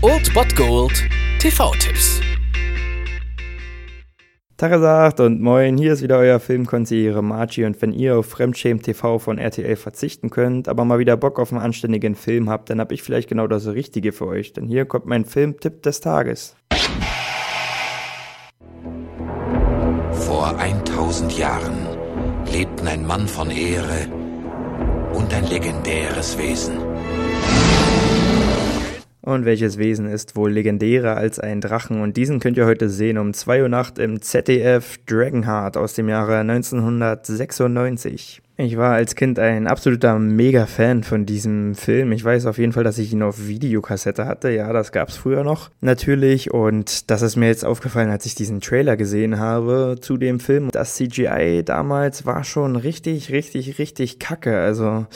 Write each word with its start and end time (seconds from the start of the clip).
Old 0.00 0.32
Bot 0.32 0.56
Gold 0.56 1.04
TV-Tipps. 1.40 2.22
Tagesagt 4.56 5.20
und 5.20 5.42
moin, 5.42 5.76
hier 5.76 5.92
ist 5.92 6.02
wieder 6.02 6.16
euer 6.16 6.40
Filmkonsigliere 6.40 7.22
Margie 7.22 7.66
und 7.66 7.82
wenn 7.82 7.92
ihr 7.92 8.16
auf 8.16 8.24
Fremdschämen 8.24 8.82
TV 8.82 9.18
von 9.18 9.36
RTL 9.36 9.76
verzichten 9.76 10.30
könnt, 10.30 10.68
aber 10.68 10.86
mal 10.86 10.98
wieder 10.98 11.18
Bock 11.18 11.38
auf 11.38 11.52
einen 11.52 11.60
anständigen 11.60 12.14
Film 12.14 12.48
habt, 12.48 12.70
dann 12.70 12.80
hab 12.80 12.92
ich 12.92 13.02
vielleicht 13.02 13.28
genau 13.28 13.46
das 13.46 13.66
Richtige 13.66 14.12
für 14.12 14.26
euch, 14.26 14.54
denn 14.54 14.66
hier 14.66 14.86
kommt 14.86 15.04
mein 15.04 15.26
Filmtipp 15.26 15.82
des 15.82 16.00
Tages. 16.00 16.56
Vor 20.12 20.58
1000 20.58 21.36
Jahren 21.36 21.86
lebten 22.50 22.88
ein 22.88 23.06
Mann 23.06 23.28
von 23.28 23.50
Ehre 23.50 24.06
und 25.12 25.34
ein 25.34 25.44
legendäres 25.46 26.38
Wesen. 26.38 26.95
Und 29.26 29.44
welches 29.44 29.76
Wesen 29.76 30.06
ist 30.06 30.36
wohl 30.36 30.52
legendärer 30.52 31.16
als 31.16 31.40
ein 31.40 31.60
Drachen? 31.60 32.00
Und 32.00 32.16
diesen 32.16 32.38
könnt 32.38 32.56
ihr 32.56 32.64
heute 32.64 32.88
sehen 32.88 33.18
um 33.18 33.34
2 33.34 33.62
Uhr 33.62 33.68
Nacht 33.68 33.98
im 33.98 34.22
ZDF 34.22 34.98
Dragonheart 35.04 35.76
aus 35.76 35.94
dem 35.94 36.08
Jahre 36.08 36.36
1996. 36.36 38.40
Ich 38.56 38.76
war 38.76 38.92
als 38.92 39.16
Kind 39.16 39.40
ein 39.40 39.66
absoluter 39.66 40.16
Mega-Fan 40.20 41.02
von 41.02 41.26
diesem 41.26 41.74
Film. 41.74 42.12
Ich 42.12 42.24
weiß 42.24 42.46
auf 42.46 42.58
jeden 42.58 42.72
Fall, 42.72 42.84
dass 42.84 42.98
ich 42.98 43.12
ihn 43.12 43.24
auf 43.24 43.48
Videokassette 43.48 44.26
hatte. 44.26 44.50
Ja, 44.50 44.72
das 44.72 44.92
gab's 44.92 45.16
früher 45.16 45.42
noch. 45.42 45.70
Natürlich. 45.80 46.54
Und 46.54 47.10
das 47.10 47.22
ist 47.22 47.34
mir 47.34 47.48
jetzt 47.48 47.64
aufgefallen, 47.64 48.10
als 48.10 48.26
ich 48.26 48.36
diesen 48.36 48.60
Trailer 48.60 48.96
gesehen 48.96 49.40
habe 49.40 49.96
zu 50.00 50.18
dem 50.18 50.38
Film. 50.38 50.68
Das 50.70 50.94
CGI 50.94 51.64
damals 51.64 52.26
war 52.26 52.44
schon 52.44 52.76
richtig, 52.76 53.32
richtig, 53.32 53.80
richtig 53.80 54.20
kacke. 54.20 54.60
Also, 54.60 55.06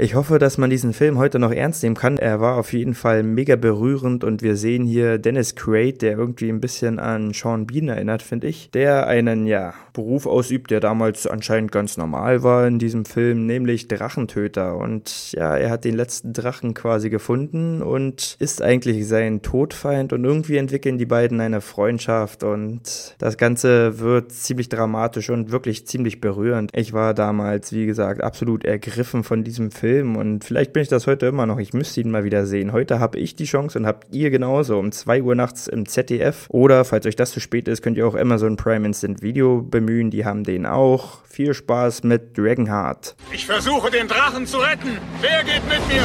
ich 0.00 0.14
hoffe, 0.14 0.38
dass 0.38 0.58
man 0.58 0.70
diesen 0.70 0.92
Film 0.92 1.18
heute 1.18 1.40
noch 1.40 1.50
ernst 1.50 1.82
nehmen 1.82 1.96
kann. 1.96 2.18
Er 2.18 2.40
war 2.40 2.56
auf 2.56 2.72
jeden 2.72 2.94
Fall 2.94 3.24
mega 3.24 3.56
berührend 3.56 4.22
und 4.22 4.42
wir 4.42 4.54
sehen 4.54 4.84
hier 4.84 5.18
Dennis 5.18 5.56
Quaid, 5.56 6.02
der 6.02 6.16
irgendwie 6.16 6.48
ein 6.48 6.60
bisschen 6.60 7.00
an 7.00 7.32
Sean 7.32 7.66
Bean 7.66 7.88
erinnert, 7.88 8.22
finde 8.22 8.46
ich, 8.46 8.70
der 8.70 9.08
einen, 9.08 9.48
ja, 9.48 9.74
Beruf 9.94 10.26
ausübt, 10.26 10.70
der 10.70 10.78
damals 10.78 11.26
anscheinend 11.26 11.72
ganz 11.72 11.96
normal 11.96 12.44
war 12.44 12.68
in 12.68 12.78
diesem 12.78 13.04
Film, 13.04 13.46
nämlich 13.46 13.88
Drachentöter. 13.88 14.76
Und 14.76 15.32
ja, 15.32 15.56
er 15.56 15.70
hat 15.70 15.84
den 15.84 15.96
letzten 15.96 16.32
Drachen 16.32 16.74
quasi 16.74 17.10
gefunden 17.10 17.82
und 17.82 18.36
ist 18.38 18.62
eigentlich 18.62 19.08
sein 19.08 19.42
Todfeind 19.42 20.12
und 20.12 20.24
irgendwie 20.24 20.58
entwickeln 20.58 20.98
die 20.98 21.06
beiden 21.06 21.40
eine 21.40 21.60
Freundschaft 21.60 22.44
und 22.44 23.16
das 23.18 23.36
Ganze 23.36 23.98
wird 23.98 24.30
ziemlich 24.30 24.68
dramatisch 24.68 25.30
und 25.30 25.50
wirklich 25.50 25.88
ziemlich 25.88 26.20
berührend. 26.20 26.70
Ich 26.76 26.92
war 26.92 27.12
damals, 27.12 27.72
wie 27.72 27.86
gesagt, 27.86 28.22
absolut 28.22 28.64
ergriffen 28.64 29.24
von 29.24 29.42
diesem 29.42 29.72
Film 29.72 29.87
Film 29.88 30.16
und 30.16 30.44
vielleicht 30.44 30.74
bin 30.74 30.82
ich 30.82 30.90
das 30.90 31.06
heute 31.06 31.24
immer 31.24 31.46
noch. 31.46 31.58
Ich 31.58 31.72
müsste 31.72 32.02
ihn 32.02 32.10
mal 32.10 32.22
wieder 32.22 32.44
sehen. 32.44 32.72
Heute 32.72 33.00
habe 33.00 33.18
ich 33.18 33.36
die 33.36 33.46
Chance 33.46 33.78
und 33.78 33.86
habt 33.86 34.14
ihr 34.14 34.28
genauso 34.28 34.78
um 34.78 34.92
2 34.92 35.22
Uhr 35.22 35.34
nachts 35.34 35.66
im 35.66 35.86
ZDF. 35.86 36.44
Oder 36.50 36.84
falls 36.84 37.06
euch 37.06 37.16
das 37.16 37.30
zu 37.30 37.40
spät 37.40 37.68
ist, 37.68 37.80
könnt 37.80 37.96
ihr 37.96 38.06
auch 38.06 38.14
Amazon 38.14 38.56
Prime 38.56 38.86
Instant 38.86 39.22
Video 39.22 39.62
bemühen. 39.62 40.10
Die 40.10 40.26
haben 40.26 40.44
den 40.44 40.66
auch. 40.66 41.24
Viel 41.24 41.54
Spaß 41.54 42.02
mit 42.02 42.36
Dragonheart. 42.36 43.16
Ich 43.32 43.46
versuche 43.46 43.90
den 43.90 44.08
Drachen 44.08 44.46
zu 44.46 44.58
retten. 44.58 44.98
Wer 45.22 45.42
geht 45.44 45.66
mit 45.66 45.88
mir? 45.88 46.04